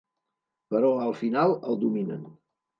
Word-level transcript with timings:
Però 0.73 0.89
al 1.03 1.15
final 1.21 1.55
el 1.71 1.81
dominen. 1.87 2.29